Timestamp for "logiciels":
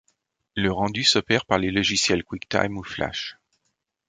1.69-2.23